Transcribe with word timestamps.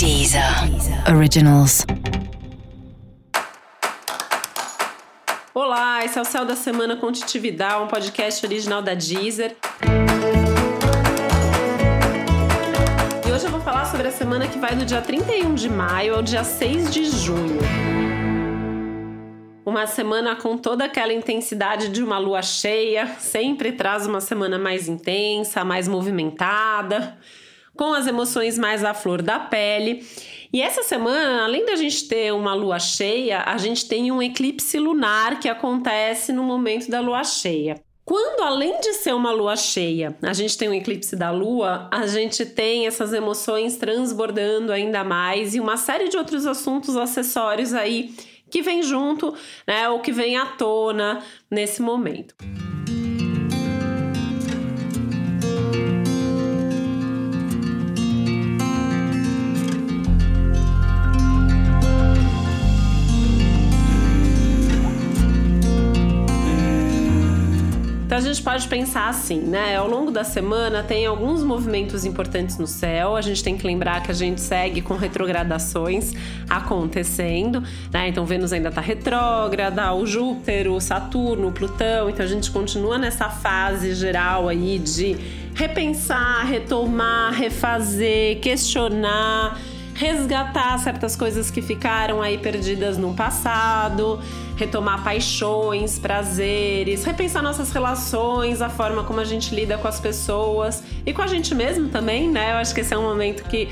Deezer 0.00 0.42
Originals. 1.14 1.84
Olá, 5.52 6.02
esse 6.02 6.18
é 6.18 6.22
o 6.22 6.24
Céu 6.24 6.46
da 6.46 6.56
Semana 6.56 6.96
com 6.96 7.12
Titividade, 7.12 7.82
um 7.82 7.86
podcast 7.86 8.46
original 8.46 8.80
da 8.80 8.94
Deezer. 8.94 9.58
E 13.26 13.30
hoje 13.30 13.44
eu 13.44 13.50
vou 13.50 13.60
falar 13.60 13.84
sobre 13.84 14.08
a 14.08 14.10
semana 14.10 14.48
que 14.48 14.58
vai 14.58 14.74
do 14.74 14.86
dia 14.86 15.02
31 15.02 15.54
de 15.54 15.68
maio 15.68 16.14
ao 16.14 16.22
dia 16.22 16.44
6 16.44 16.90
de 16.90 17.04
junho. 17.04 17.60
Uma 19.66 19.86
semana 19.86 20.34
com 20.34 20.56
toda 20.56 20.86
aquela 20.86 21.12
intensidade 21.12 21.90
de 21.90 22.02
uma 22.02 22.16
lua 22.16 22.40
cheia, 22.40 23.06
sempre 23.18 23.72
traz 23.72 24.06
uma 24.06 24.22
semana 24.22 24.58
mais 24.58 24.88
intensa, 24.88 25.62
mais 25.62 25.86
movimentada 25.86 27.18
com 27.80 27.94
as 27.94 28.06
emoções 28.06 28.58
mais 28.58 28.84
à 28.84 28.92
flor 28.92 29.22
da 29.22 29.40
pele. 29.40 30.06
E 30.52 30.60
essa 30.60 30.82
semana, 30.82 31.44
além 31.44 31.64
da 31.64 31.76
gente 31.76 32.06
ter 32.06 32.30
uma 32.30 32.52
lua 32.52 32.78
cheia, 32.78 33.42
a 33.46 33.56
gente 33.56 33.88
tem 33.88 34.12
um 34.12 34.22
eclipse 34.22 34.78
lunar 34.78 35.40
que 35.40 35.48
acontece 35.48 36.30
no 36.30 36.42
momento 36.42 36.90
da 36.90 37.00
lua 37.00 37.24
cheia. 37.24 37.80
Quando, 38.04 38.42
além 38.42 38.78
de 38.80 38.92
ser 38.92 39.14
uma 39.14 39.32
lua 39.32 39.56
cheia, 39.56 40.14
a 40.20 40.34
gente 40.34 40.58
tem 40.58 40.68
um 40.68 40.74
eclipse 40.74 41.16
da 41.16 41.30
lua, 41.30 41.88
a 41.90 42.06
gente 42.06 42.44
tem 42.44 42.86
essas 42.86 43.14
emoções 43.14 43.76
transbordando 43.78 44.72
ainda 44.72 45.02
mais 45.02 45.54
e 45.54 45.60
uma 45.60 45.78
série 45.78 46.10
de 46.10 46.18
outros 46.18 46.46
assuntos 46.46 46.98
acessórios 46.98 47.72
aí 47.72 48.12
que 48.50 48.60
vem 48.60 48.82
junto, 48.82 49.32
né, 49.66 49.88
ou 49.88 50.00
que 50.00 50.12
vem 50.12 50.36
à 50.36 50.44
tona 50.44 51.22
nesse 51.50 51.80
momento. 51.80 52.34
A 68.20 68.32
gente 68.32 68.42
pode 68.42 68.68
pensar 68.68 69.08
assim, 69.08 69.40
né? 69.40 69.76
Ao 69.76 69.88
longo 69.88 70.10
da 70.10 70.24
semana 70.24 70.82
tem 70.82 71.06
alguns 71.06 71.42
movimentos 71.42 72.04
importantes 72.04 72.58
no 72.58 72.66
céu. 72.66 73.16
A 73.16 73.22
gente 73.22 73.42
tem 73.42 73.56
que 73.56 73.66
lembrar 73.66 74.02
que 74.02 74.10
a 74.10 74.14
gente 74.14 74.40
segue 74.40 74.82
com 74.82 74.94
retrogradações 74.94 76.12
acontecendo, 76.48 77.62
né? 77.90 78.08
Então 78.08 78.26
Vênus 78.26 78.52
ainda 78.52 78.68
está 78.68 78.80
retrógrada, 78.80 79.92
o 79.94 80.06
Júpiter, 80.06 80.70
o 80.70 80.80
Saturno, 80.80 81.48
o 81.48 81.52
Plutão. 81.52 82.10
Então 82.10 82.24
a 82.24 82.28
gente 82.28 82.50
continua 82.50 82.98
nessa 82.98 83.30
fase 83.30 83.94
geral 83.94 84.48
aí 84.48 84.78
de 84.78 85.16
repensar, 85.54 86.46
retomar, 86.46 87.32
refazer, 87.32 88.38
questionar 88.40 89.58
resgatar 90.00 90.78
certas 90.78 91.14
coisas 91.14 91.50
que 91.50 91.60
ficaram 91.60 92.22
aí 92.22 92.38
perdidas 92.38 92.96
no 92.96 93.12
passado, 93.12 94.18
retomar 94.56 95.04
paixões, 95.04 95.98
prazeres, 95.98 97.04
repensar 97.04 97.42
nossas 97.42 97.70
relações, 97.70 98.62
a 98.62 98.70
forma 98.70 99.04
como 99.04 99.20
a 99.20 99.24
gente 99.24 99.54
lida 99.54 99.76
com 99.76 99.86
as 99.86 100.00
pessoas 100.00 100.82
e 101.04 101.12
com 101.12 101.20
a 101.20 101.26
gente 101.26 101.54
mesmo 101.54 101.90
também, 101.90 102.30
né? 102.30 102.52
Eu 102.52 102.56
acho 102.56 102.74
que 102.74 102.80
esse 102.80 102.94
é 102.94 102.98
um 102.98 103.02
momento 103.02 103.44
que 103.44 103.68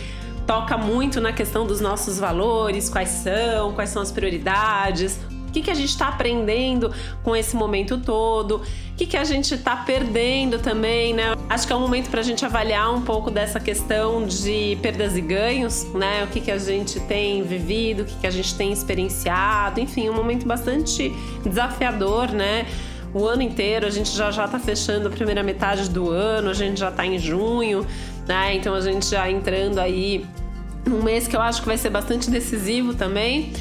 toca 0.47 0.77
muito 0.77 1.19
na 1.19 1.33
questão 1.33 1.67
dos 1.67 1.81
nossos 1.81 2.19
valores, 2.19 2.91
quais 2.91 3.09
são, 3.09 3.73
quais 3.73 3.89
são 3.89 4.03
as 4.03 4.13
prioridades, 4.13 5.19
o 5.49 5.51
que, 5.51 5.63
que 5.63 5.71
a 5.71 5.75
gente 5.75 5.89
está 5.89 6.09
aprendendo 6.09 6.93
com 7.25 7.35
esse 7.35 7.57
momento 7.57 7.97
todo? 7.97 8.57
O 8.57 8.63
que, 8.99 9.07
que 9.07 9.17
a 9.17 9.25
gente 9.25 9.55
está 9.55 9.77
perdendo 9.77 10.59
também, 10.59 11.15
né? 11.15 11.38
Acho 11.49 11.67
que 11.67 11.73
é 11.73 11.77
um 11.77 11.81
momento 11.81 12.11
para 12.11 12.21
a 12.21 12.23
gente 12.23 12.45
avaliar 12.45 12.95
um 12.95 13.01
pouco 13.01 13.31
dessa 13.31 13.59
questão 13.59 14.27
de 14.27 14.77
perdas 14.83 15.17
e 15.17 15.21
ganhos, 15.23 15.85
né? 15.95 16.23
O 16.25 16.27
que, 16.27 16.43
que 16.43 16.51
a 16.51 16.59
gente 16.59 17.01
tem 17.01 17.43
vivido, 17.43 18.03
o 18.03 18.05
que, 18.05 18.15
que 18.17 18.27
a 18.27 18.31
gente 18.31 18.55
tem 18.55 18.71
experienciado, 18.71 19.81
enfim, 19.81 20.11
um 20.11 20.15
momento 20.15 20.47
bastante 20.47 21.11
desafiador, 21.43 22.31
né? 22.33 22.67
O 23.15 23.25
ano 23.27 23.41
inteiro, 23.41 23.87
a 23.87 23.91
gente 23.91 24.15
já 24.15 24.31
já 24.31 24.45
está 24.45 24.59
fechando 24.59 25.09
a 25.09 25.11
primeira 25.11 25.43
metade 25.43 25.89
do 25.89 26.11
ano, 26.11 26.51
a 26.51 26.55
gente 26.55 26.79
já 26.79 26.91
está 26.91 27.07
em 27.07 27.19
junho, 27.19 27.87
né? 28.27 28.55
Então 28.55 28.75
a 28.75 28.81
gente 28.83 29.07
já 29.07 29.31
entrando 29.31 29.79
aí 29.79 30.27
num 30.85 31.03
mês 31.03 31.27
que 31.27 31.35
eu 31.35 31.41
acho 31.41 31.63
que 31.63 31.67
vai 31.67 31.79
ser 31.79 31.89
bastante 31.89 32.29
decisivo 32.31 32.95
também 32.95 33.53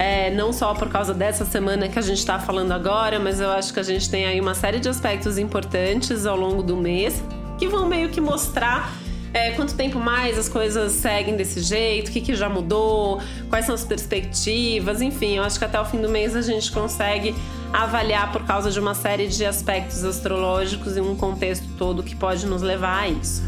é, 0.00 0.30
não 0.30 0.50
só 0.50 0.72
por 0.72 0.88
causa 0.88 1.12
dessa 1.12 1.44
semana 1.44 1.86
que 1.86 1.98
a 1.98 2.02
gente 2.02 2.20
está 2.20 2.38
falando 2.38 2.72
agora, 2.72 3.20
mas 3.20 3.38
eu 3.38 3.50
acho 3.50 3.70
que 3.74 3.78
a 3.78 3.82
gente 3.82 4.08
tem 4.08 4.24
aí 4.24 4.40
uma 4.40 4.54
série 4.54 4.80
de 4.80 4.88
aspectos 4.88 5.36
importantes 5.36 6.24
ao 6.24 6.38
longo 6.38 6.62
do 6.62 6.74
mês 6.74 7.22
que 7.58 7.68
vão 7.68 7.86
meio 7.86 8.08
que 8.08 8.18
mostrar 8.18 8.94
é, 9.34 9.50
quanto 9.50 9.74
tempo 9.74 9.98
mais 9.98 10.38
as 10.38 10.48
coisas 10.48 10.92
seguem 10.92 11.36
desse 11.36 11.60
jeito, 11.60 12.08
o 12.08 12.12
que, 12.12 12.22
que 12.22 12.34
já 12.34 12.48
mudou, 12.48 13.20
quais 13.50 13.66
são 13.66 13.74
as 13.74 13.84
perspectivas, 13.84 15.02
enfim, 15.02 15.36
eu 15.36 15.42
acho 15.42 15.58
que 15.58 15.66
até 15.66 15.78
o 15.78 15.84
fim 15.84 16.00
do 16.00 16.08
mês 16.08 16.34
a 16.34 16.40
gente 16.40 16.72
consegue 16.72 17.34
avaliar 17.70 18.32
por 18.32 18.42
causa 18.46 18.70
de 18.70 18.80
uma 18.80 18.94
série 18.94 19.28
de 19.28 19.44
aspectos 19.44 20.02
astrológicos 20.02 20.96
e 20.96 21.00
um 21.02 21.14
contexto 21.14 21.68
todo 21.76 22.02
que 22.02 22.16
pode 22.16 22.46
nos 22.46 22.62
levar 22.62 23.02
a 23.02 23.08
isso. 23.08 23.42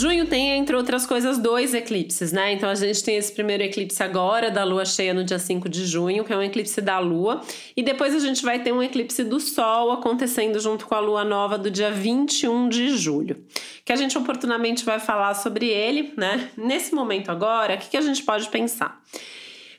Junho 0.00 0.24
tem, 0.24 0.52
entre 0.52 0.74
outras 0.74 1.04
coisas, 1.04 1.36
dois 1.36 1.74
eclipses, 1.74 2.32
né? 2.32 2.54
Então 2.54 2.70
a 2.70 2.74
gente 2.74 3.04
tem 3.04 3.16
esse 3.16 3.30
primeiro 3.30 3.62
eclipse 3.62 4.02
agora 4.02 4.50
da 4.50 4.64
lua 4.64 4.86
cheia 4.86 5.12
no 5.12 5.22
dia 5.22 5.38
5 5.38 5.68
de 5.68 5.84
junho, 5.84 6.24
que 6.24 6.32
é 6.32 6.36
um 6.38 6.42
eclipse 6.42 6.80
da 6.80 6.98
lua, 6.98 7.42
e 7.76 7.82
depois 7.82 8.14
a 8.14 8.18
gente 8.18 8.42
vai 8.42 8.62
ter 8.62 8.72
um 8.72 8.82
eclipse 8.82 9.22
do 9.22 9.38
sol 9.38 9.92
acontecendo 9.92 10.58
junto 10.58 10.86
com 10.86 10.94
a 10.94 11.00
lua 11.00 11.22
nova 11.22 11.58
do 11.58 11.70
dia 11.70 11.90
21 11.90 12.70
de 12.70 12.96
julho, 12.96 13.44
que 13.84 13.92
a 13.92 13.96
gente 13.96 14.16
oportunamente 14.16 14.86
vai 14.86 14.98
falar 14.98 15.34
sobre 15.34 15.66
ele, 15.66 16.14
né? 16.16 16.48
Nesse 16.56 16.94
momento 16.94 17.30
agora, 17.30 17.74
o 17.74 17.78
que, 17.78 17.90
que 17.90 17.96
a 17.98 18.00
gente 18.00 18.22
pode 18.22 18.48
pensar? 18.48 19.02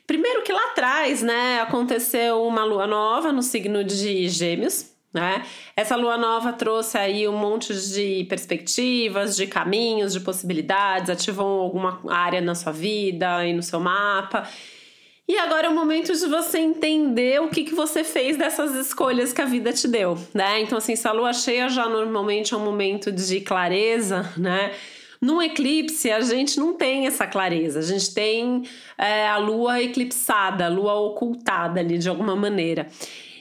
Primeiro 0.06 0.42
que 0.42 0.52
lá 0.52 0.66
atrás, 0.66 1.20
né, 1.20 1.60
aconteceu 1.60 2.44
uma 2.44 2.64
lua 2.64 2.86
nova 2.86 3.32
no 3.32 3.42
signo 3.42 3.82
de 3.82 4.28
Gêmeos, 4.28 4.91
né? 5.12 5.44
Essa 5.76 5.96
lua 5.96 6.16
nova 6.16 6.52
trouxe 6.52 6.96
aí 6.96 7.28
um 7.28 7.36
monte 7.36 7.74
de 7.74 8.24
perspectivas, 8.28 9.36
de 9.36 9.46
caminhos, 9.46 10.12
de 10.12 10.20
possibilidades, 10.20 11.10
ativou 11.10 11.62
alguma 11.62 12.00
área 12.08 12.40
na 12.40 12.54
sua 12.54 12.72
vida 12.72 13.46
e 13.46 13.52
no 13.52 13.62
seu 13.62 13.78
mapa. 13.78 14.48
E 15.28 15.38
agora 15.38 15.66
é 15.66 15.70
o 15.70 15.74
momento 15.74 16.12
de 16.12 16.26
você 16.26 16.58
entender 16.58 17.40
o 17.40 17.48
que, 17.48 17.64
que 17.64 17.74
você 17.74 18.02
fez 18.02 18.36
dessas 18.36 18.74
escolhas 18.74 19.32
que 19.32 19.40
a 19.40 19.44
vida 19.44 19.72
te 19.72 19.86
deu, 19.86 20.18
né? 20.34 20.60
Então, 20.60 20.76
assim, 20.78 20.94
a 21.04 21.12
lua 21.12 21.32
cheia 21.32 21.68
já 21.68 21.88
normalmente 21.88 22.52
é 22.52 22.56
um 22.56 22.64
momento 22.64 23.12
de 23.12 23.40
clareza, 23.40 24.32
né? 24.36 24.72
Num 25.20 25.40
eclipse, 25.40 26.10
a 26.10 26.20
gente 26.20 26.58
não 26.58 26.74
tem 26.74 27.06
essa 27.06 27.28
clareza, 27.28 27.78
a 27.78 27.82
gente 27.82 28.12
tem 28.12 28.64
é, 28.98 29.28
a 29.28 29.36
lua 29.36 29.80
eclipsada, 29.80 30.66
a 30.66 30.68
lua 30.68 30.94
ocultada 30.94 31.78
ali 31.78 31.96
de 31.96 32.08
alguma 32.08 32.34
maneira. 32.34 32.88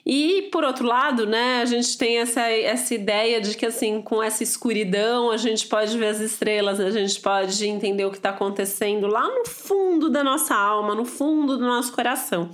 E 0.06 0.50
por 0.52 0.64
outro 0.64 0.86
lado, 0.86 1.28
né, 1.28 1.62
a 1.62 1.66
gente 1.66 1.96
tem 1.98 2.18
essa, 2.18 2.42
essa 2.42 2.94
ideia 2.94 3.40
de 3.40 3.56
que 3.56 3.66
assim, 3.66 4.02
com 4.02 4.22
essa 4.22 4.42
escuridão, 4.42 5.30
a 5.30 5.38
gente 5.38 5.68
pode 5.68 5.96
ver 5.98 6.08
as 6.08 6.20
estrelas, 6.20 6.80
a 6.80 6.90
gente 6.90 7.20
pode 7.20 7.68
entender 7.68 8.06
o 8.06 8.10
que 8.10 8.18
está 8.18 8.32
acontecendo 8.32 9.06
lá 9.06 9.28
no 9.28 9.46
fundo 9.46 10.10
da 10.10 10.24
nossa 10.24 10.56
alma, 10.56 10.96
no 10.96 11.06
fundo 11.06 11.58
do 11.58 11.64
nosso 11.64 11.94
coração. 11.94 12.50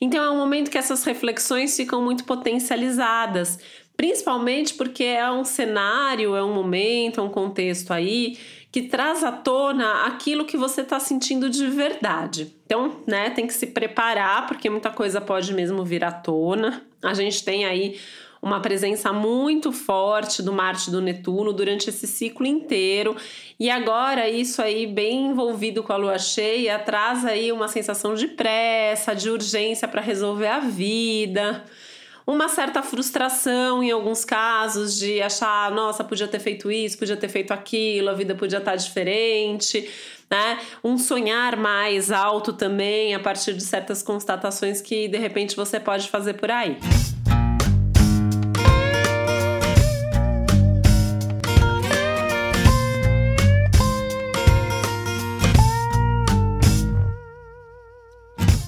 Então 0.00 0.24
é 0.24 0.30
um 0.30 0.36
momento 0.36 0.70
que 0.70 0.78
essas 0.78 1.04
reflexões 1.04 1.76
ficam 1.76 2.02
muito 2.02 2.24
potencializadas, 2.24 3.60
principalmente 3.96 4.74
porque 4.74 5.04
é 5.04 5.30
um 5.30 5.44
cenário, 5.44 6.34
é 6.34 6.42
um 6.42 6.52
momento, 6.52 7.20
é 7.20 7.22
um 7.22 7.28
contexto 7.28 7.92
aí 7.92 8.36
que 8.72 8.82
traz 8.84 9.22
à 9.22 9.30
tona 9.30 10.06
aquilo 10.06 10.46
que 10.46 10.56
você 10.56 10.80
está 10.80 10.98
sentindo 10.98 11.50
de 11.50 11.66
verdade. 11.66 12.56
Então, 12.64 13.02
né, 13.06 13.28
tem 13.28 13.46
que 13.46 13.52
se 13.52 13.66
preparar, 13.66 14.46
porque 14.46 14.70
muita 14.70 14.88
coisa 14.88 15.20
pode 15.20 15.52
mesmo 15.52 15.84
vir 15.84 16.02
à 16.02 16.10
tona. 16.10 16.82
A 17.02 17.12
gente 17.12 17.44
tem 17.44 17.66
aí 17.66 18.00
uma 18.40 18.60
presença 18.60 19.12
muito 19.12 19.70
forte 19.72 20.42
do 20.42 20.54
Marte 20.54 20.88
e 20.88 20.90
do 20.90 21.02
Netuno 21.02 21.52
durante 21.52 21.90
esse 21.90 22.06
ciclo 22.06 22.46
inteiro. 22.46 23.14
E 23.60 23.70
agora 23.70 24.28
isso 24.28 24.62
aí 24.62 24.86
bem 24.86 25.26
envolvido 25.26 25.82
com 25.82 25.92
a 25.92 25.96
lua 25.96 26.18
cheia 26.18 26.78
traz 26.78 27.26
aí 27.26 27.52
uma 27.52 27.68
sensação 27.68 28.14
de 28.14 28.26
pressa, 28.26 29.14
de 29.14 29.28
urgência 29.28 29.86
para 29.86 30.00
resolver 30.00 30.48
a 30.48 30.60
vida 30.60 31.62
uma 32.26 32.48
certa 32.48 32.82
frustração 32.82 33.82
em 33.82 33.90
alguns 33.90 34.24
casos 34.24 34.98
de 34.98 35.20
achar, 35.20 35.70
nossa, 35.72 36.04
podia 36.04 36.28
ter 36.28 36.38
feito 36.38 36.70
isso, 36.70 36.98
podia 36.98 37.16
ter 37.16 37.28
feito 37.28 37.52
aquilo, 37.52 38.10
a 38.10 38.14
vida 38.14 38.34
podia 38.34 38.58
estar 38.58 38.76
diferente, 38.76 39.88
né? 40.30 40.58
Um 40.82 40.96
sonhar 40.96 41.56
mais 41.56 42.10
alto 42.10 42.52
também 42.52 43.14
a 43.14 43.20
partir 43.20 43.54
de 43.54 43.62
certas 43.62 44.02
constatações 44.02 44.80
que 44.80 45.08
de 45.08 45.18
repente 45.18 45.54
você 45.54 45.78
pode 45.78 46.08
fazer 46.08 46.34
por 46.34 46.50
aí. 46.50 46.76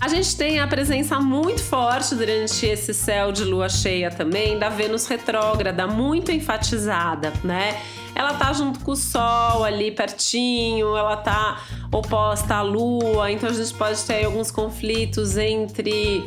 Gente 0.08 0.36
tem 0.36 0.60
a 0.60 0.66
presença 0.66 1.18
muito 1.18 1.62
forte 1.62 2.14
durante 2.14 2.66
esse 2.66 2.92
céu 2.92 3.32
de 3.32 3.44
lua 3.44 3.68
cheia 3.68 4.10
também 4.10 4.58
da 4.58 4.68
Vênus 4.68 5.06
retrógrada, 5.06 5.86
muito 5.86 6.30
enfatizada, 6.30 7.32
né? 7.42 7.80
Ela 8.14 8.34
tá 8.34 8.52
junto 8.52 8.80
com 8.80 8.92
o 8.92 8.96
Sol 8.96 9.64
ali 9.64 9.90
pertinho, 9.90 10.96
ela 10.96 11.16
tá 11.16 11.62
oposta 11.90 12.56
à 12.56 12.62
Lua, 12.62 13.30
então 13.30 13.48
a 13.48 13.52
gente 13.52 13.72
pode 13.74 14.02
ter 14.04 14.24
alguns 14.24 14.50
conflitos 14.50 15.36
entre 15.36 16.24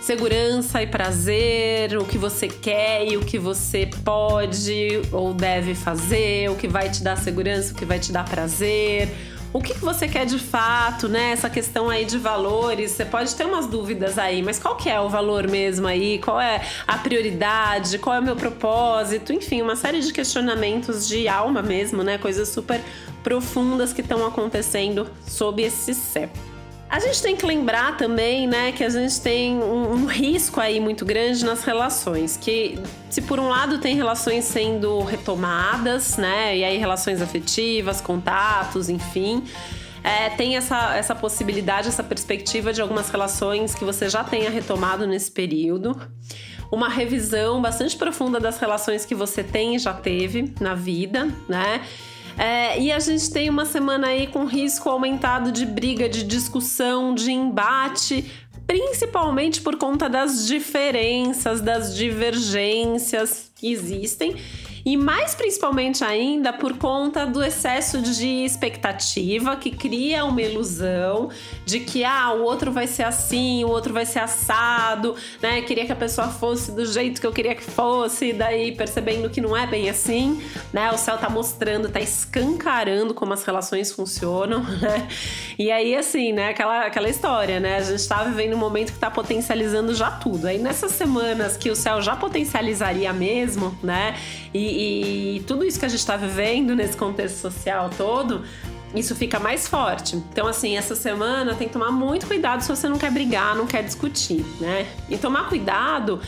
segurança 0.00 0.82
e 0.82 0.86
prazer, 0.86 1.96
o 1.96 2.04
que 2.04 2.18
você 2.18 2.46
quer 2.46 3.06
e 3.06 3.16
o 3.16 3.20
que 3.20 3.38
você 3.38 3.88
pode 4.04 5.00
ou 5.10 5.32
deve 5.32 5.74
fazer, 5.74 6.50
o 6.50 6.56
que 6.56 6.68
vai 6.68 6.90
te 6.90 7.02
dar 7.02 7.16
segurança, 7.16 7.72
o 7.72 7.76
que 7.76 7.86
vai 7.86 7.98
te 7.98 8.12
dar 8.12 8.24
prazer 8.24 9.08
o 9.54 9.60
que, 9.60 9.72
você 9.74 10.08
quer 10.08 10.26
de 10.26 10.36
fato, 10.36 11.08
né? 11.08 11.30
Essa 11.30 11.48
questão 11.48 11.88
aí 11.88 12.04
de 12.04 12.18
valores, 12.18 12.90
você 12.90 13.04
pode 13.04 13.32
ter 13.36 13.44
umas 13.44 13.68
dúvidas 13.68 14.18
aí, 14.18 14.42
mas 14.42 14.58
qual 14.58 14.76
que 14.76 14.90
é 14.90 15.00
o 15.00 15.08
valor 15.08 15.48
mesmo 15.48 15.86
aí? 15.86 16.18
Qual 16.18 16.40
é 16.40 16.60
a 16.84 16.98
prioridade? 16.98 17.98
Qual 17.98 18.16
é 18.16 18.18
o 18.18 18.22
meu 18.22 18.34
propósito? 18.34 19.32
Enfim, 19.32 19.62
uma 19.62 19.76
série 19.76 20.00
de 20.00 20.12
questionamentos 20.12 21.06
de 21.06 21.28
alma 21.28 21.62
mesmo, 21.62 22.02
né? 22.02 22.18
Coisas 22.18 22.48
super 22.48 22.80
profundas 23.22 23.92
que 23.92 24.00
estão 24.00 24.26
acontecendo 24.26 25.08
sob 25.24 25.62
esse 25.62 25.94
céu. 25.94 26.28
A 26.94 27.00
gente 27.00 27.20
tem 27.20 27.34
que 27.34 27.44
lembrar 27.44 27.96
também, 27.96 28.46
né, 28.46 28.70
que 28.70 28.84
a 28.84 28.88
gente 28.88 29.20
tem 29.20 29.56
um, 29.56 29.94
um, 29.94 30.06
risco 30.06 30.60
aí 30.60 30.78
muito 30.78 31.04
grande 31.04 31.44
nas 31.44 31.64
relações, 31.64 32.36
que 32.36 32.78
se 33.10 33.20
por 33.20 33.40
um 33.40 33.48
lado 33.48 33.78
tem 33.78 33.96
relações 33.96 34.44
sendo 34.44 35.00
retomadas, 35.02 36.16
né, 36.16 36.56
e 36.56 36.62
aí 36.62 36.78
relações 36.78 37.20
afetivas, 37.20 38.00
contatos, 38.00 38.88
enfim, 38.88 39.42
é, 40.04 40.30
tem 40.30 40.56
essa, 40.56 40.94
essa 40.94 41.16
possibilidade, 41.16 41.88
essa 41.88 42.04
perspectiva 42.04 42.72
de 42.72 42.80
algumas 42.80 43.10
relações 43.10 43.74
que 43.74 43.84
você 43.84 44.08
já 44.08 44.22
tenha 44.22 44.48
retomado 44.48 45.04
nesse 45.04 45.32
período. 45.32 46.00
Uma 46.70 46.88
revisão 46.88 47.60
bastante 47.60 47.96
profunda 47.96 48.38
das 48.38 48.60
relações 48.60 49.04
que 49.04 49.16
você 49.16 49.42
tem 49.42 49.74
e 49.74 49.80
já 49.80 49.94
teve 49.94 50.54
na 50.60 50.76
vida, 50.76 51.28
né? 51.48 51.80
É, 52.36 52.80
e 52.80 52.90
a 52.90 52.98
gente 52.98 53.30
tem 53.30 53.48
uma 53.48 53.64
semana 53.64 54.08
aí 54.08 54.26
com 54.26 54.44
risco 54.44 54.88
aumentado 54.88 55.52
de 55.52 55.64
briga, 55.64 56.08
de 56.08 56.24
discussão, 56.24 57.14
de 57.14 57.30
embate, 57.30 58.30
principalmente 58.66 59.60
por 59.60 59.76
conta 59.76 60.08
das 60.08 60.46
diferenças, 60.46 61.60
das 61.60 61.94
divergências 61.94 63.50
que 63.54 63.70
existem 63.72 64.36
e 64.84 64.96
mais 64.96 65.34
principalmente 65.34 66.04
ainda 66.04 66.52
por 66.52 66.76
conta 66.76 67.26
do 67.26 67.42
excesso 67.42 68.02
de 68.02 68.44
expectativa 68.44 69.56
que 69.56 69.70
cria 69.70 70.24
uma 70.24 70.42
ilusão 70.42 71.30
de 71.64 71.80
que 71.80 72.04
ah, 72.04 72.32
o 72.32 72.42
outro 72.42 72.70
vai 72.70 72.86
ser 72.86 73.04
assim, 73.04 73.64
o 73.64 73.68
outro 73.68 73.94
vai 73.94 74.04
ser 74.04 74.18
assado, 74.18 75.16
né? 75.40 75.62
Queria 75.62 75.86
que 75.86 75.92
a 75.92 75.96
pessoa 75.96 76.28
fosse 76.28 76.72
do 76.72 76.84
jeito 76.84 77.20
que 77.20 77.26
eu 77.26 77.32
queria 77.32 77.54
que 77.54 77.64
fosse, 77.64 78.26
e 78.26 78.32
daí 78.32 78.72
percebendo 78.72 79.30
que 79.30 79.40
não 79.40 79.56
é 79.56 79.66
bem 79.66 79.88
assim, 79.88 80.42
né? 80.72 80.90
O 80.92 80.98
céu 80.98 81.16
tá 81.16 81.30
mostrando, 81.30 81.88
tá 81.88 82.00
escancarando 82.00 83.14
como 83.14 83.32
as 83.32 83.42
relações 83.44 83.90
funcionam, 83.90 84.62
né? 84.80 85.08
E 85.58 85.70
aí 85.70 85.96
assim, 85.96 86.32
né, 86.32 86.50
aquela 86.50 86.86
aquela 86.86 87.08
história, 87.08 87.58
né? 87.58 87.76
A 87.76 87.82
gente 87.82 88.06
tá 88.06 88.22
vivendo 88.24 88.54
um 88.54 88.58
momento 88.58 88.92
que 88.92 88.98
tá 88.98 89.10
potencializando 89.10 89.94
já 89.94 90.10
tudo. 90.10 90.46
Aí 90.46 90.58
nessas 90.58 90.92
semanas 90.92 91.56
que 91.56 91.70
o 91.70 91.76
céu 91.76 92.02
já 92.02 92.14
potencializaria 92.16 93.12
mesmo, 93.12 93.76
né? 93.82 94.14
E, 94.52 94.73
e 94.74 95.40
tudo 95.46 95.64
isso 95.64 95.78
que 95.78 95.86
a 95.86 95.88
gente 95.88 96.00
está 96.00 96.16
vivendo 96.16 96.74
nesse 96.74 96.96
contexto 96.96 97.36
social 97.36 97.90
todo, 97.96 98.42
isso 98.94 99.14
fica 99.14 99.38
mais 99.38 99.66
forte. 99.66 100.16
Então, 100.16 100.46
assim, 100.46 100.76
essa 100.76 100.94
semana 100.94 101.54
tem 101.54 101.66
que 101.66 101.72
tomar 101.72 101.90
muito 101.90 102.26
cuidado 102.26 102.62
se 102.62 102.68
você 102.68 102.88
não 102.88 102.98
quer 102.98 103.10
brigar, 103.10 103.56
não 103.56 103.66
quer 103.66 103.82
discutir, 103.82 104.44
né? 104.60 104.86
E 105.08 105.16
tomar 105.16 105.48
cuidado 105.48 106.20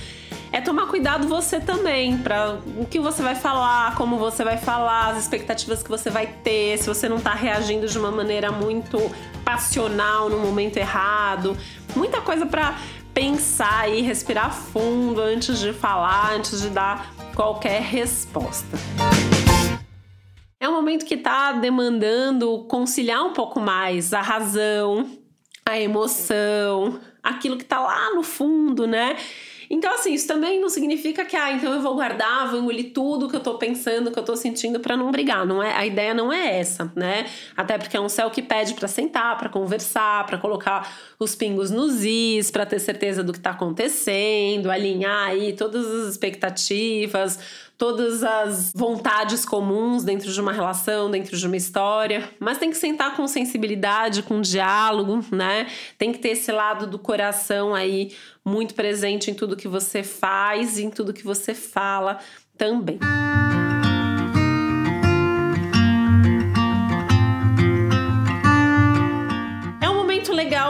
é 0.53 0.61
tomar 0.61 0.87
cuidado 0.87 1.29
você 1.29 1.61
também 1.61 2.17
para 2.19 2.59
o 2.79 2.87
que 2.87 2.99
você 2.99 3.23
vai 3.23 3.35
falar, 3.35 3.95
como 3.95 4.17
você 4.17 4.43
vai 4.43 4.57
falar, 4.57 5.09
as 5.11 5.19
expectativas 5.19 5.83
que 5.83 5.91
você 5.91 6.09
vai 6.09 6.27
ter, 6.27 6.79
se 6.79 6.87
você 6.87 7.09
não 7.09 7.21
tá 7.21 7.35
reagindo 7.35 7.87
de 7.87 7.99
uma 7.99 8.11
maneira 8.11 8.51
muito 8.51 8.99
passional 9.45 10.29
no 10.29 10.39
momento 10.39 10.77
errado. 10.77 11.57
Muita 11.95 12.21
coisa 12.21 12.47
para 12.47 12.77
pensar 13.13 13.89
e 13.89 14.03
respirar 14.03 14.53
fundo 14.53 15.21
antes 15.21 15.59
de 15.59 15.73
falar, 15.73 16.35
antes 16.35 16.61
de 16.61 16.69
dar 16.69 17.13
qualquer 17.37 17.83
resposta. 17.83 18.79
É 20.59 20.67
um 20.67 20.73
momento 20.73 21.05
que 21.05 21.15
está 21.15 21.53
demandando 21.53 22.65
conciliar 22.65 23.23
um 23.23 23.35
pouco 23.35 23.61
mais 23.61 24.15
a 24.15 24.23
razão, 24.23 25.07
a 25.67 25.79
emoção, 25.79 26.99
aquilo 27.23 27.59
que 27.59 27.63
está 27.63 27.79
lá 27.79 28.15
no 28.15 28.23
fundo, 28.23 28.87
né? 28.87 29.17
Então, 29.69 29.95
assim, 29.95 30.13
isso 30.15 30.27
também 30.27 30.61
não 30.61 30.69
significa 30.69 31.25
que, 31.25 31.37
ah, 31.37 31.53
então 31.53 31.73
eu 31.73 31.81
vou 31.81 31.95
guardar, 31.95 32.51
vou 32.51 32.61
engolir 32.61 32.93
tudo 32.93 33.29
que 33.29 33.37
eu 33.37 33.41
tô 33.41 33.59
pensando, 33.59 34.11
que 34.11 34.19
eu 34.19 34.25
tô 34.25 34.37
sentindo 34.37 34.81
para 34.81 34.97
não 34.97 35.11
brigar. 35.11 35.47
Não 35.47 35.63
é, 35.63 35.75
a 35.75 35.87
ideia 35.87 36.15
não 36.15 36.33
é 36.33 36.59
essa, 36.59 36.93
né? 36.95 37.27
Até 37.57 37.77
porque 37.79 37.97
é 37.97 38.01
um 38.01 38.09
céu 38.09 38.31
que 38.31 38.43
pede 38.43 38.75
para 38.75 38.89
sentar, 38.89 39.37
para 39.37 39.49
conversar, 39.49 40.25
para 40.27 40.39
colocar 40.39 40.93
os 41.19 41.35
pingos 41.35 41.71
nos 41.71 42.05
is, 42.05 42.51
para 42.51 42.67
ter 42.67 42.79
certeza 42.79 43.23
do 43.23 43.33
que 43.33 43.41
tá 43.41 43.51
acontecendo, 43.51 44.71
alinhar 44.71 45.29
aí 45.29 45.53
todas 45.53 45.87
as 45.87 46.11
expectativas, 46.11 47.39
todas 47.79 48.23
as 48.23 48.73
vontades 48.75 49.45
comuns 49.45 50.03
dentro 50.03 50.33
de 50.33 50.41
uma 50.41 50.53
relação, 50.53 51.11
dentro 51.11 51.37
de 51.37 51.47
uma 51.47 51.57
história, 51.57 52.31
mas 52.39 52.59
tem 52.59 52.71
que 52.71 52.77
sentar 52.77 53.17
com 53.17 53.27
sensibilidade, 53.27 54.23
com 54.23 54.41
diálogo, 54.41 55.25
né? 55.31 55.67
Tem 55.99 56.13
que 56.13 56.19
ter 56.19 56.31
esse 56.31 56.51
lado 56.51 56.87
do 56.87 56.99
coração 56.99 57.75
aí 57.75 58.13
muito 58.45 58.75
presente 58.75 59.31
em 59.31 59.35
tudo 59.35 59.57
que 59.57 59.69
você 59.69 60.03
faz 60.03 60.79
e 60.79 60.85
em 60.85 60.91
tudo 60.91 61.13
que 61.13 61.25
você 61.25 61.55
fala 61.55 62.19
também. 62.57 62.99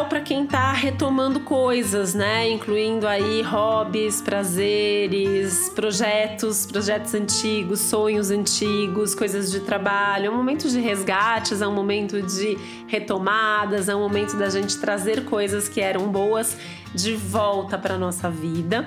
Para 0.07 0.21
quem 0.21 0.47
tá 0.47 0.73
retomando 0.73 1.41
coisas, 1.41 2.15
né? 2.15 2.49
Incluindo 2.49 3.07
aí 3.07 3.43
hobbies, 3.43 4.21
prazeres, 4.21 5.69
projetos, 5.71 6.65
projetos 6.65 7.15
antigos, 7.15 7.81
sonhos 7.81 8.31
antigos, 8.31 9.15
coisas 9.15 9.51
de 9.51 9.61
trabalho. 9.61 10.27
É 10.27 10.31
um 10.31 10.37
momento 10.37 10.69
de 10.69 10.81
resgates, 10.81 11.61
é 11.61 11.67
um 11.67 11.75
momento 11.75 12.23
de 12.23 12.57
retomadas, 12.87 13.89
é 13.89 13.95
um 13.95 14.01
momento 14.01 14.37
da 14.37 14.49
gente 14.49 14.79
trazer 14.79 15.25
coisas 15.25 15.69
que 15.69 15.81
eram 15.81 16.09
boas 16.09 16.57
de 16.97 17.15
volta 17.15 17.79
para 17.79 17.97
nossa 17.99 18.29
vida. 18.31 18.87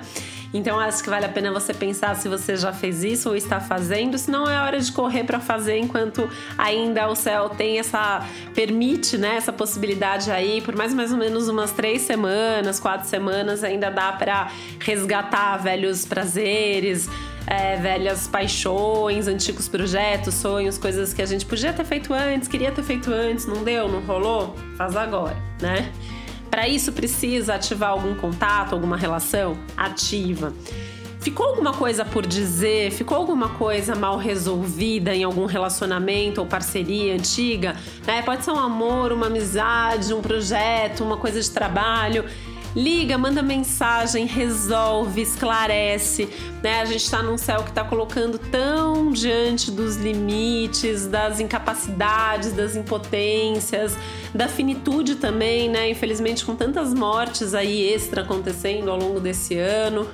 Então 0.52 0.80
acho 0.80 1.02
que 1.02 1.08
vale 1.08 1.24
a 1.24 1.28
pena 1.28 1.52
você 1.52 1.72
pensar 1.72 2.16
se 2.16 2.28
você 2.28 2.56
já 2.56 2.72
fez 2.72 3.04
isso 3.04 3.28
ou 3.28 3.36
está 3.36 3.60
fazendo, 3.60 4.18
se 4.18 4.30
não 4.30 4.50
é 4.50 4.60
hora 4.60 4.80
de 4.80 4.90
correr 4.90 5.22
para 5.22 5.38
fazer 5.38 5.78
enquanto 5.78 6.28
ainda 6.58 7.08
o 7.08 7.14
céu 7.14 7.48
tem 7.50 7.78
essa 7.78 8.26
permite, 8.52 9.16
né, 9.16 9.36
essa 9.36 9.52
possibilidade 9.52 10.28
aí 10.30 10.60
por 10.60 10.74
mais 10.74 10.92
mais 10.92 11.12
ou 11.12 11.18
menos 11.18 11.46
umas 11.48 11.70
três 11.70 12.02
semanas, 12.02 12.80
quatro 12.80 13.08
semanas 13.08 13.62
ainda 13.62 13.90
dá 13.90 14.10
para 14.10 14.50
resgatar 14.80 15.56
velhos 15.58 16.04
prazeres, 16.04 17.08
é, 17.46 17.76
velhas 17.76 18.26
paixões, 18.26 19.28
antigos 19.28 19.68
projetos, 19.68 20.34
sonhos, 20.34 20.76
coisas 20.76 21.14
que 21.14 21.22
a 21.22 21.26
gente 21.26 21.46
podia 21.46 21.72
ter 21.72 21.84
feito 21.84 22.12
antes, 22.12 22.48
queria 22.48 22.72
ter 22.72 22.82
feito 22.82 23.12
antes, 23.12 23.46
não 23.46 23.62
deu, 23.62 23.88
não 23.88 24.00
rolou, 24.00 24.56
faz 24.76 24.96
agora, 24.96 25.36
né? 25.60 25.92
Para 26.50 26.68
isso 26.68 26.92
precisa 26.92 27.54
ativar 27.54 27.90
algum 27.90 28.14
contato, 28.14 28.74
alguma 28.74 28.96
relação? 28.96 29.56
Ativa. 29.76 30.52
Ficou 31.20 31.46
alguma 31.46 31.74
coisa 31.74 32.02
por 32.02 32.26
dizer? 32.26 32.90
Ficou 32.92 33.16
alguma 33.16 33.50
coisa 33.50 33.94
mal 33.94 34.16
resolvida 34.16 35.14
em 35.14 35.22
algum 35.22 35.44
relacionamento 35.44 36.40
ou 36.40 36.46
parceria 36.46 37.14
antiga? 37.14 37.76
Né? 38.06 38.22
Pode 38.22 38.42
ser 38.42 38.52
um 38.52 38.58
amor, 38.58 39.12
uma 39.12 39.26
amizade, 39.26 40.14
um 40.14 40.22
projeto, 40.22 41.04
uma 41.04 41.18
coisa 41.18 41.38
de 41.38 41.50
trabalho 41.50 42.24
liga, 42.74 43.18
manda 43.18 43.42
mensagem, 43.42 44.26
resolve, 44.26 45.22
esclarece. 45.22 46.28
Né? 46.62 46.80
A 46.80 46.84
gente 46.84 47.04
está 47.04 47.22
num 47.22 47.36
céu 47.36 47.62
que 47.62 47.70
está 47.70 47.84
colocando 47.84 48.38
tão 48.38 49.10
diante 49.10 49.70
dos 49.70 49.96
limites, 49.96 51.06
das 51.06 51.40
incapacidades, 51.40 52.52
das 52.52 52.76
impotências, 52.76 53.96
da 54.34 54.48
finitude 54.48 55.16
também, 55.16 55.68
né? 55.68 55.90
Infelizmente, 55.90 56.44
com 56.44 56.54
tantas 56.54 56.94
mortes 56.94 57.54
aí 57.54 57.92
extra 57.92 58.22
acontecendo 58.22 58.90
ao 58.90 58.98
longo 58.98 59.20
desse 59.20 59.56
ano. 59.56 60.06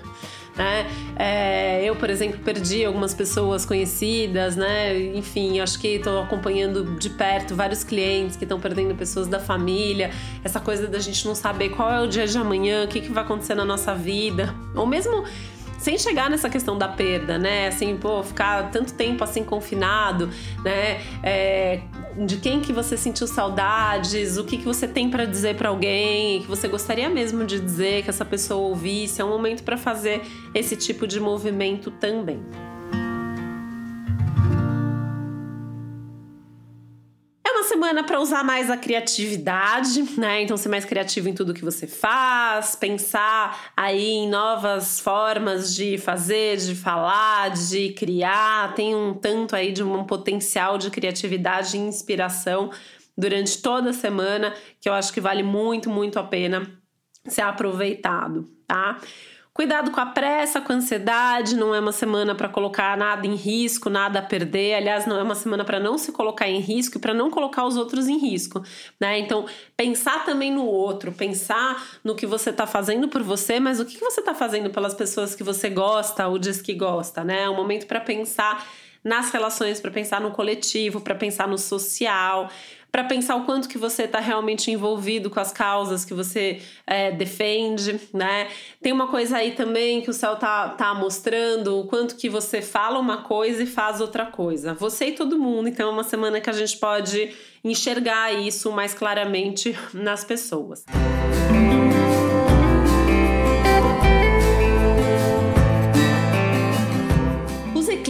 Né? 0.56 0.86
É, 1.16 1.84
eu, 1.84 1.94
por 1.94 2.08
exemplo, 2.08 2.38
perdi 2.40 2.84
algumas 2.84 3.12
pessoas 3.12 3.66
conhecidas, 3.66 4.56
né? 4.56 4.98
Enfim, 5.14 5.60
acho 5.60 5.78
que 5.78 5.88
estou 5.88 6.22
acompanhando 6.22 6.96
de 6.98 7.10
perto 7.10 7.54
vários 7.54 7.84
clientes 7.84 8.36
que 8.36 8.44
estão 8.44 8.58
perdendo 8.58 8.94
pessoas 8.94 9.26
da 9.26 9.38
família. 9.38 10.10
Essa 10.42 10.58
coisa 10.58 10.86
da 10.86 10.98
gente 10.98 11.26
não 11.26 11.34
saber 11.34 11.70
qual 11.70 11.92
é 11.92 12.00
o 12.00 12.06
dia 12.06 12.26
de 12.26 12.38
amanhã, 12.38 12.84
o 12.84 12.88
que, 12.88 13.02
que 13.02 13.12
vai 13.12 13.22
acontecer 13.22 13.54
na 13.54 13.66
nossa 13.66 13.94
vida. 13.94 14.54
Ou 14.74 14.86
mesmo 14.86 15.24
sem 15.78 15.98
chegar 15.98 16.30
nessa 16.30 16.48
questão 16.48 16.76
da 16.76 16.88
perda, 16.88 17.38
né? 17.38 17.68
Assim, 17.68 17.96
pô, 17.96 18.22
ficar 18.22 18.70
tanto 18.70 18.94
tempo 18.94 19.22
assim 19.22 19.44
confinado, 19.44 20.30
né? 20.64 21.00
É, 21.22 21.80
de 22.24 22.36
quem 22.38 22.60
que 22.60 22.72
você 22.72 22.96
sentiu 22.96 23.26
saudades, 23.26 24.38
o 24.38 24.44
que, 24.44 24.58
que 24.58 24.64
você 24.64 24.88
tem 24.88 25.10
para 25.10 25.24
dizer 25.24 25.56
para 25.56 25.68
alguém, 25.68 26.40
que 26.40 26.46
você 26.46 26.66
gostaria 26.68 27.10
mesmo 27.10 27.44
de 27.44 27.60
dizer, 27.60 28.02
que 28.02 28.10
essa 28.10 28.24
pessoa 28.24 28.68
ouvisse. 28.68 29.20
É 29.20 29.24
um 29.24 29.28
momento 29.28 29.62
para 29.62 29.76
fazer 29.76 30.22
esse 30.54 30.76
tipo 30.76 31.06
de 31.06 31.20
movimento 31.20 31.90
também. 31.90 32.40
Semana 37.86 38.02
para 38.02 38.20
usar 38.20 38.42
mais 38.42 38.68
a 38.68 38.76
criatividade, 38.76 40.02
né? 40.18 40.42
Então 40.42 40.56
ser 40.56 40.68
mais 40.68 40.84
criativo 40.84 41.28
em 41.28 41.34
tudo 41.34 41.54
que 41.54 41.64
você 41.64 41.86
faz, 41.86 42.74
pensar 42.74 43.70
aí 43.76 44.08
em 44.08 44.28
novas 44.28 44.98
formas 44.98 45.72
de 45.72 45.96
fazer, 45.96 46.56
de 46.56 46.74
falar, 46.74 47.50
de 47.50 47.90
criar. 47.90 48.74
Tem 48.74 48.92
um 48.92 49.14
tanto 49.14 49.54
aí 49.54 49.70
de 49.70 49.84
um 49.84 50.02
potencial 50.02 50.76
de 50.78 50.90
criatividade 50.90 51.76
e 51.76 51.80
inspiração 51.80 52.70
durante 53.16 53.62
toda 53.62 53.90
a 53.90 53.92
semana 53.92 54.52
que 54.80 54.88
eu 54.88 54.92
acho 54.92 55.12
que 55.12 55.20
vale 55.20 55.44
muito, 55.44 55.88
muito 55.88 56.18
a 56.18 56.24
pena 56.24 56.68
ser 57.24 57.42
aproveitado, 57.42 58.48
tá? 58.66 58.98
Cuidado 59.56 59.90
com 59.90 59.98
a 59.98 60.04
pressa, 60.04 60.60
com 60.60 60.70
a 60.70 60.76
ansiedade, 60.76 61.56
não 61.56 61.74
é 61.74 61.80
uma 61.80 61.90
semana 61.90 62.34
para 62.34 62.46
colocar 62.46 62.94
nada 62.94 63.26
em 63.26 63.34
risco, 63.34 63.88
nada 63.88 64.18
a 64.18 64.22
perder. 64.22 64.74
Aliás, 64.74 65.06
não 65.06 65.16
é 65.16 65.22
uma 65.22 65.34
semana 65.34 65.64
para 65.64 65.80
não 65.80 65.96
se 65.96 66.12
colocar 66.12 66.46
em 66.46 66.60
risco 66.60 66.98
e 66.98 67.00
para 67.00 67.14
não 67.14 67.30
colocar 67.30 67.64
os 67.64 67.74
outros 67.74 68.06
em 68.06 68.18
risco, 68.18 68.62
né? 69.00 69.18
Então, 69.18 69.46
pensar 69.74 70.26
também 70.26 70.52
no 70.52 70.66
outro, 70.66 71.10
pensar 71.10 71.82
no 72.04 72.14
que 72.14 72.26
você 72.26 72.50
está 72.50 72.66
fazendo 72.66 73.08
por 73.08 73.22
você, 73.22 73.58
mas 73.58 73.80
o 73.80 73.86
que 73.86 73.98
você 73.98 74.20
está 74.20 74.34
fazendo 74.34 74.68
pelas 74.68 74.92
pessoas 74.92 75.34
que 75.34 75.42
você 75.42 75.70
gosta 75.70 76.28
ou 76.28 76.38
diz 76.38 76.60
que 76.60 76.74
gosta, 76.74 77.24
né? 77.24 77.44
É 77.44 77.48
um 77.48 77.56
momento 77.56 77.86
para 77.86 77.98
pensar 77.98 78.62
nas 79.02 79.30
relações, 79.30 79.80
para 79.80 79.90
pensar 79.90 80.20
no 80.20 80.32
coletivo, 80.32 81.00
para 81.00 81.14
pensar 81.14 81.48
no 81.48 81.56
social, 81.56 82.50
para 82.96 83.04
pensar 83.04 83.36
o 83.36 83.44
quanto 83.44 83.68
que 83.68 83.76
você 83.76 84.04
está 84.04 84.20
realmente 84.20 84.70
envolvido 84.70 85.28
com 85.28 85.38
as 85.38 85.52
causas 85.52 86.02
que 86.02 86.14
você 86.14 86.62
é, 86.86 87.12
defende, 87.12 88.00
né? 88.10 88.48
Tem 88.80 88.90
uma 88.90 89.08
coisa 89.08 89.36
aí 89.36 89.50
também 89.50 90.00
que 90.00 90.08
o 90.08 90.14
céu 90.14 90.36
tá, 90.36 90.70
tá 90.70 90.94
mostrando, 90.94 91.78
o 91.78 91.84
quanto 91.84 92.16
que 92.16 92.30
você 92.30 92.62
fala 92.62 92.98
uma 92.98 93.18
coisa 93.18 93.64
e 93.64 93.66
faz 93.66 94.00
outra 94.00 94.24
coisa. 94.24 94.72
Você 94.72 95.08
e 95.08 95.12
todo 95.12 95.38
mundo, 95.38 95.68
então 95.68 95.90
é 95.90 95.92
uma 95.92 96.04
semana 96.04 96.40
que 96.40 96.48
a 96.48 96.54
gente 96.54 96.78
pode 96.78 97.36
enxergar 97.62 98.32
isso 98.32 98.72
mais 98.72 98.94
claramente 98.94 99.78
nas 99.92 100.24
pessoas. 100.24 100.86
Música 100.88 101.45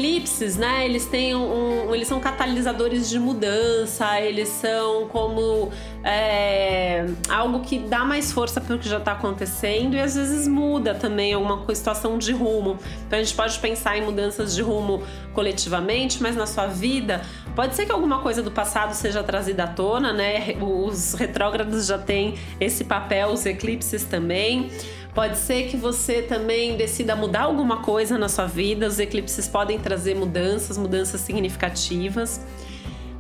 eclipses, 0.07 0.57
né? 0.57 0.85
Eles 0.85 1.07
têm 1.07 1.35
um, 1.35 1.89
um, 1.89 1.95
eles 1.95 2.07
são 2.07 2.21
catalisadores 2.21 3.09
de 3.09 3.19
mudança, 3.19 4.21
eles 4.21 4.49
são 4.49 5.09
como 5.09 5.71
é, 6.05 7.07
algo 7.29 7.61
que 7.61 7.79
dá 7.79 8.05
mais 8.05 8.31
força 8.31 8.61
para 8.61 8.77
o 8.77 8.79
que 8.79 8.89
já 8.89 8.99
está 8.99 9.13
acontecendo 9.13 9.95
e 9.95 10.01
às 10.01 10.15
vezes 10.15 10.47
muda 10.47 10.95
também 10.95 11.33
alguma 11.33 11.63
situação 11.75 12.19
de 12.19 12.33
rumo. 12.33 12.79
Então 13.07 13.19
a 13.19 13.23
gente 13.23 13.35
pode 13.35 13.59
pensar 13.59 13.99
em 13.99 14.03
mudanças 14.03 14.55
de 14.55 14.63
rumo 14.63 15.03
coletivamente, 15.35 16.23
mas 16.23 16.37
na 16.37 16.47
sua 16.47 16.67
vida 16.67 17.23
pode 17.55 17.75
ser 17.75 17.87
que 17.87 17.93
alguma 17.93 18.21
coisa 18.21 18.43
do 18.43 18.51
passado 18.51 18.95
seja 18.95 19.23
trazida 19.23 19.65
à 19.65 19.67
tona, 19.67 20.13
né? 20.13 20.57
Os 20.61 21.15
retrógrados 21.15 21.87
já 21.87 21.99
têm 21.99 22.35
esse 22.61 22.85
papel, 22.85 23.31
os 23.31 23.45
eclipses 23.45 24.05
também. 24.05 24.71
Pode 25.17 25.39
ser 25.39 25.69
que 25.69 25.79
você 25.79 26.21
também 26.21 26.77
decida 26.77 27.17
mudar 27.17 27.45
alguma 27.45 27.79
coisa 27.79 28.19
na 28.19 28.29
sua 28.29 28.45
vida. 28.45 28.87
Os 28.87 28.99
eclipses 28.99 29.49
podem 29.49 29.79
trazer 29.79 30.15
mudanças, 30.15 30.77
mudanças 30.77 31.23
significativas. 31.23 32.45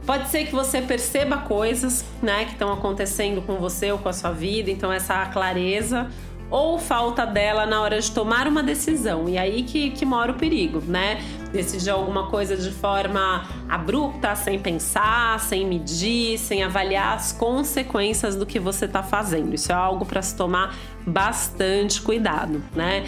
Pode 0.04 0.28
ser 0.28 0.44
que 0.44 0.52
você 0.52 0.82
perceba 0.82 1.38
coisas, 1.38 2.04
né, 2.22 2.44
que 2.44 2.52
estão 2.52 2.70
acontecendo 2.70 3.40
com 3.40 3.56
você 3.56 3.90
ou 3.92 3.98
com 3.98 4.10
a 4.10 4.12
sua 4.12 4.30
vida, 4.30 4.70
então 4.70 4.92
essa 4.92 5.24
clareza 5.24 6.10
ou 6.50 6.78
falta 6.78 7.24
dela 7.24 7.64
na 7.64 7.80
hora 7.80 7.98
de 7.98 8.12
tomar 8.12 8.46
uma 8.46 8.62
decisão. 8.62 9.26
E 9.26 9.38
aí 9.38 9.62
que, 9.62 9.90
que 9.90 10.04
mora 10.04 10.32
o 10.32 10.34
perigo, 10.34 10.82
né? 10.86 11.18
Decidir 11.52 11.90
alguma 11.90 12.28
coisa 12.28 12.56
de 12.56 12.70
forma 12.70 13.46
abrupta, 13.68 14.34
sem 14.34 14.58
pensar, 14.58 15.40
sem 15.40 15.66
medir, 15.66 16.38
sem 16.38 16.62
avaliar 16.62 17.16
as 17.16 17.32
consequências 17.32 18.36
do 18.36 18.44
que 18.44 18.58
você 18.58 18.84
está 18.84 19.02
fazendo. 19.02 19.54
Isso 19.54 19.72
é 19.72 19.74
algo 19.74 20.04
para 20.04 20.20
se 20.22 20.36
tomar 20.36 20.76
bastante 21.06 22.02
cuidado, 22.02 22.62
né? 22.74 23.04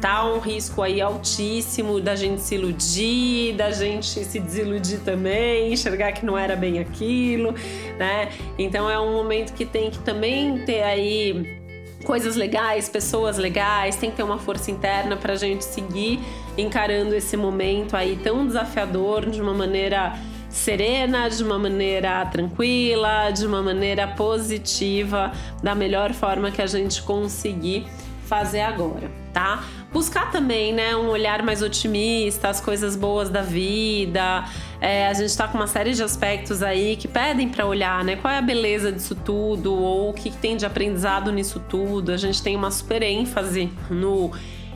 tá 0.00 0.24
um 0.24 0.38
risco 0.38 0.82
aí 0.82 1.00
altíssimo 1.00 2.00
da 2.00 2.16
gente 2.16 2.40
se 2.40 2.54
iludir, 2.54 3.54
da 3.54 3.70
gente 3.70 4.24
se 4.24 4.40
desiludir 4.40 5.00
também, 5.00 5.72
enxergar 5.72 6.12
que 6.12 6.24
não 6.24 6.38
era 6.38 6.56
bem 6.56 6.78
aquilo, 6.78 7.54
né? 7.98 8.30
Então 8.58 8.88
é 8.88 8.98
um 8.98 9.12
momento 9.12 9.52
que 9.52 9.66
tem 9.66 9.90
que 9.90 9.98
também 9.98 10.58
ter 10.64 10.82
aí 10.82 11.60
coisas 12.04 12.34
legais, 12.34 12.88
pessoas 12.88 13.36
legais, 13.36 13.96
tem 13.96 14.10
que 14.10 14.16
ter 14.16 14.22
uma 14.22 14.38
força 14.38 14.70
interna 14.70 15.16
para 15.16 15.34
a 15.34 15.36
gente 15.36 15.64
seguir 15.64 16.18
encarando 16.60 17.14
esse 17.14 17.36
momento 17.36 17.96
aí 17.96 18.16
tão 18.22 18.46
desafiador 18.46 19.28
de 19.28 19.40
uma 19.40 19.54
maneira 19.54 20.18
serena, 20.48 21.28
de 21.28 21.42
uma 21.42 21.58
maneira 21.58 22.26
tranquila, 22.26 23.30
de 23.30 23.46
uma 23.46 23.62
maneira 23.62 24.08
positiva, 24.08 25.32
da 25.62 25.74
melhor 25.74 26.12
forma 26.12 26.50
que 26.50 26.60
a 26.60 26.66
gente 26.66 27.02
conseguir 27.02 27.86
fazer 28.26 28.60
agora, 28.60 29.10
tá? 29.32 29.64
Buscar 29.92 30.30
também, 30.30 30.72
né, 30.72 30.94
um 30.94 31.08
olhar 31.08 31.42
mais 31.42 31.62
otimista, 31.62 32.48
as 32.48 32.60
coisas 32.60 32.94
boas 32.94 33.28
da 33.28 33.42
vida. 33.42 34.44
É, 34.80 35.08
a 35.08 35.14
gente 35.14 35.36
tá 35.36 35.48
com 35.48 35.58
uma 35.58 35.66
série 35.66 35.94
de 35.94 36.02
aspectos 36.02 36.62
aí 36.62 36.94
que 36.94 37.08
pedem 37.08 37.48
para 37.48 37.66
olhar, 37.66 38.04
né? 38.04 38.14
Qual 38.14 38.32
é 38.32 38.38
a 38.38 38.42
beleza 38.42 38.92
disso 38.92 39.16
tudo 39.16 39.74
ou 39.74 40.10
o 40.10 40.12
que 40.12 40.30
tem 40.30 40.56
de 40.56 40.64
aprendizado 40.64 41.32
nisso 41.32 41.60
tudo. 41.68 42.12
A 42.12 42.16
gente 42.16 42.40
tem 42.40 42.54
uma 42.54 42.70
super 42.70 43.02
ênfase 43.02 43.68
no 43.90 44.30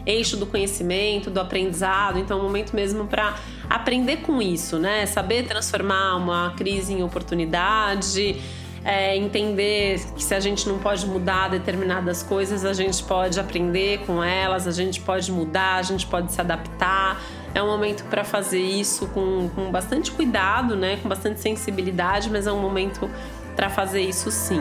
eixo 0.07 0.37
do 0.37 0.47
conhecimento, 0.47 1.31
do 1.31 1.41
aprendizado. 1.41 2.19
Então, 2.19 2.39
é 2.39 2.41
um 2.41 2.45
momento 2.45 2.75
mesmo 2.75 3.07
para 3.07 3.37
aprender 3.69 4.19
com 4.19 4.41
isso, 4.41 4.79
né? 4.79 5.07
Saber 5.07 5.47
transformar 5.47 6.17
uma 6.17 6.53
crise 6.57 6.93
em 6.93 7.03
oportunidade 7.03 8.41
é, 8.85 9.17
entender 9.17 9.99
que 10.15 10.23
se 10.23 10.35
a 10.35 10.41
gente 10.41 10.69
não 10.69 10.79
pode 10.79 11.07
mudar 11.07 11.49
determinadas 11.49 12.23
coisas, 12.23 12.65
a 12.67 12.75
gente 12.75 13.03
pode 13.03 13.41
aprender 13.41 14.01
com 14.01 14.23
elas, 14.23 14.69
a 14.69 14.73
gente 14.73 15.01
pode 15.01 15.33
mudar, 15.33 15.77
a 15.77 15.83
gente 15.83 16.07
pode 16.07 16.31
se 16.31 16.41
adaptar. 16.41 17.21
É 17.55 17.63
um 17.63 17.67
momento 17.67 18.05
para 18.05 18.23
fazer 18.25 18.61
isso 18.61 19.07
com, 19.09 19.49
com 19.55 19.71
bastante 19.71 20.11
cuidado, 20.11 20.77
né? 20.77 20.99
Com 21.03 21.09
bastante 21.09 21.41
sensibilidade, 21.41 22.29
mas 22.29 22.47
é 22.47 22.53
um 22.53 22.61
momento 22.61 23.11
para 23.57 23.71
fazer 23.71 24.03
isso 24.03 24.31
sim. 24.31 24.61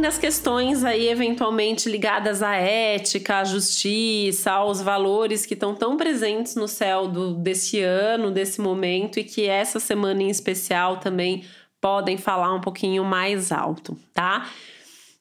E 0.00 0.02
tem 0.02 0.06
ainda 0.06 0.08
as 0.08 0.18
questões 0.18 0.82
aí 0.82 1.08
eventualmente 1.08 1.86
ligadas 1.86 2.42
à 2.42 2.54
ética, 2.54 3.40
à 3.40 3.44
justiça, 3.44 4.50
aos 4.50 4.80
valores 4.80 5.44
que 5.44 5.52
estão 5.52 5.74
tão 5.74 5.94
presentes 5.98 6.54
no 6.54 6.66
céu 6.66 7.06
do, 7.06 7.34
desse 7.34 7.82
ano, 7.82 8.30
desse 8.30 8.62
momento 8.62 9.20
e 9.20 9.24
que 9.24 9.46
essa 9.46 9.78
semana 9.78 10.22
em 10.22 10.30
especial 10.30 10.96
também 10.96 11.44
podem 11.78 12.16
falar 12.16 12.54
um 12.54 12.62
pouquinho 12.62 13.04
mais 13.04 13.52
alto, 13.52 13.94
tá? 14.14 14.48